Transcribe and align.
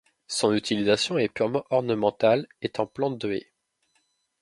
Son 0.27 0.55
utilisation 0.55 1.19
est 1.19 1.27
purement 1.29 1.63
ornementale 1.69 2.47
et 2.63 2.73
en 2.79 2.87
plante 2.87 3.19
de 3.19 3.33
haies. 3.33 3.51